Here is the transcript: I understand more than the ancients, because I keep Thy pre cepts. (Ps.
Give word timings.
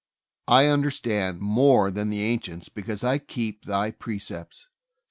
I 0.47 0.65
understand 0.65 1.41
more 1.41 1.91
than 1.91 2.09
the 2.09 2.23
ancients, 2.23 2.69
because 2.69 3.03
I 3.03 3.19
keep 3.19 3.65
Thy 3.65 3.91
pre 3.91 4.17
cepts. 4.17 4.61
(Ps. 4.63 4.67